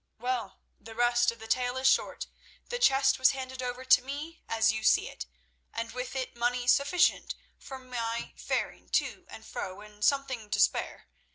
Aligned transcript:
Well, 0.17 0.61
the 0.79 0.95
rest 0.95 1.31
of 1.31 1.37
the 1.37 1.45
tale 1.45 1.77
is 1.77 1.87
short. 1.87 2.25
The 2.69 2.79
chest 2.79 3.19
was 3.19 3.33
handed 3.33 3.61
over 3.61 3.85
to 3.85 4.01
me 4.01 4.41
as 4.49 4.71
you 4.71 4.83
see 4.83 5.07
it, 5.07 5.27
and 5.71 5.91
with 5.91 6.15
it 6.15 6.35
money 6.35 6.65
sufficient 6.65 7.35
for 7.59 7.77
my 7.77 8.33
faring 8.35 8.89
to 8.97 9.27
and 9.29 9.45
fro 9.45 9.81
and 9.81 10.03
something 10.03 10.49
to 10.49 10.59
spare. 10.59 11.07